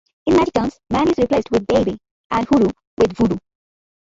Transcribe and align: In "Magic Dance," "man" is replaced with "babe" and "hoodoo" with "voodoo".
In 0.25 0.33
"Magic 0.35 0.53
Dance," 0.55 0.79
"man" 0.89 1.09
is 1.09 1.17
replaced 1.19 1.51
with 1.51 1.67
"babe" 1.67 1.95
and 2.31 2.47
"hoodoo" 2.47 2.69
with 2.97 3.13
"voodoo". 3.13 3.37